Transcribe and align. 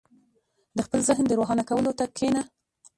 •د 0.75 0.77
خپل 0.85 0.99
ذهن 1.07 1.23
د 1.27 1.31
روښانه 1.39 1.63
کولو 1.69 1.91
ته 1.99 2.05
کښېنه. 2.15 2.41